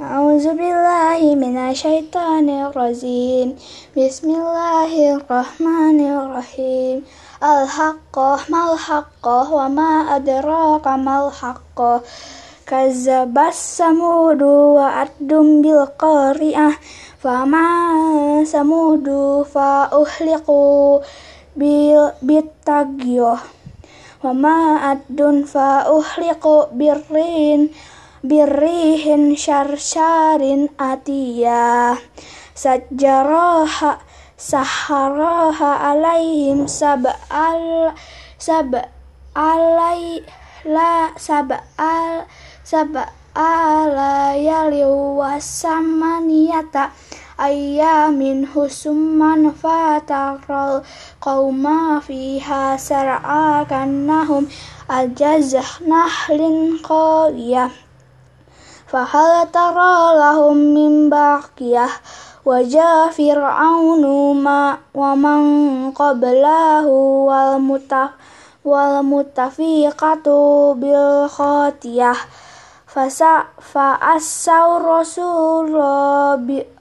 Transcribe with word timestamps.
أعوذ 0.00 0.54
بالله 0.54 1.34
من 1.34 1.56
الشيطان 1.58 2.46
الرجيم 2.48 3.58
بسم 3.98 4.28
الله 4.30 4.92
الرحمن 5.16 5.98
الرحيم 6.06 6.96
الحق 7.42 8.16
ما 8.50 8.62
الحق 8.72 9.26
وما 9.26 9.92
أدراك 10.16 10.86
ما 10.86 11.26
الحق 11.26 11.78
كذب 12.66 13.38
الثمود 13.38 14.42
وعد 14.78 15.30
بالقارعة 15.62 16.70
فما 17.18 17.68
ثمود 18.46 19.08
فأهلكوا 19.54 20.98
بالطاغية 22.22 23.36
وما 24.24 24.58
عد 24.78 25.20
فأهلكوا 25.52 26.64
بالرين 26.72 27.70
birihin 28.23 29.35
syarsyarin 29.35 30.71
atiyah 30.79 31.99
sajaraha 32.55 33.99
saharaha 34.39 35.91
alaihim 35.91 36.63
sab'al 36.71 37.91
sab'alai 38.39 40.23
la 40.63 41.11
sab'al 41.19 42.23
ya 43.35 44.31
yali 44.39 44.87
wasamaniyata 45.19 46.95
ayamin 47.35 48.47
husumman 48.47 49.51
fatarol 49.51 50.85
qauma 51.19 51.99
fiha 51.99 52.79
sar'a 52.79 53.65
kannahum 53.67 54.47
ajazah 54.87 55.81
nahlin 55.83 56.79
qawiyah. 56.79 57.73
فهل 58.92 59.50
ترى 59.52 60.18
لهم 60.18 60.56
من 60.56 61.10
باقية 61.10 61.88
وجاء 62.46 63.10
فرعون 63.10 64.04
ومن 64.94 65.40
قبله 65.90 66.86
والمتفقة 68.64 70.28
fasa 72.93 73.49
fa'asau 73.57 74.77
rasul 74.85 75.73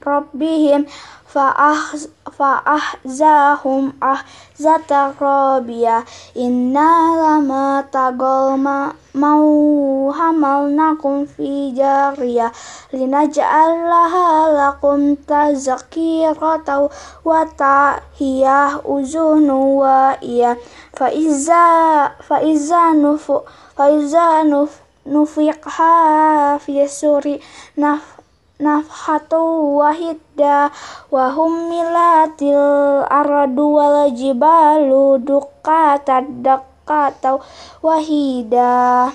rabbihim 0.05 0.85
fa'ah 1.25 1.97
fa'ahzahum 2.29 3.97
ahzata 3.97 5.17
rabiya 5.17 6.05
inna 6.37 7.17
lama 7.17 7.81
tagol 7.89 8.61
ma 8.61 8.93
mau 9.17 10.13
hamal 10.13 10.69
nakum 10.69 11.25
fi 11.25 11.73
jariya. 11.73 12.53
Linaj'alaha 12.93 14.53
lakum 14.53 15.17
tazkiratan 15.25 16.93
wa 17.25 17.41
tahiyah 17.57 18.85
uzunu 18.85 19.81
wa 19.81 20.17
iya. 20.21 20.61
Fa'iza 20.93 22.13
fa'iza 22.21 22.93
nufu 22.97 23.45
fa'iza 23.77 24.45
nufu 24.45 24.92
nufiqha 25.07 26.59
fi 26.63 26.87
suri 26.87 27.43
naf 27.77 28.23
nafhatu 28.63 29.77
wahida 29.83 30.71
wahumila 31.11 32.31
milatil 32.31 33.03
aradu 33.11 33.75
wal 33.75 34.11
jibalu 34.15 35.19
duqata 35.19 36.23
daqata 36.23 37.43
wahida. 37.83 39.11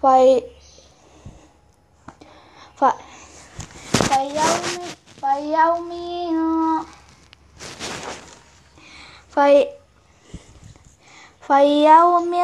Fa 0.00 0.14
fa 2.78 2.90
fa 4.08 4.18
yaumi 4.24 4.86
fai 5.20 5.52
yaumi 5.52 6.32
fa 9.28 9.44
fa 11.44 11.58
yaumi 11.60 12.40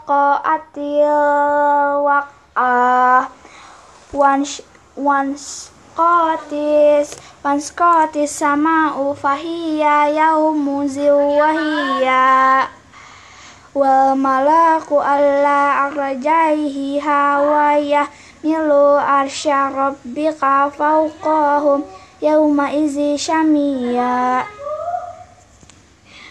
waqa'atil 0.00 1.12
waq'ah 2.00 3.28
once 4.16 4.64
once 4.96 5.68
qatis 5.92 7.20
once 7.44 7.68
qatis 7.76 8.32
sama'u 8.32 9.12
fahiya 9.12 10.08
yaumu 10.08 10.88
ziwahiya 10.88 12.64
wal 13.76 14.16
malaku 14.16 14.98
alla 14.98 15.92
arjaihi 15.92 16.96
Hawaya, 16.98 18.08
milu 18.40 18.96
arsya 18.96 19.68
rabbika 19.68 20.72
fawqahum 20.72 21.84
yauma 22.24 22.72
izi 22.72 23.20
syamiya 23.20 24.48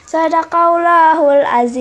sadaqallahul 0.09 1.45
aziz. 1.45 1.77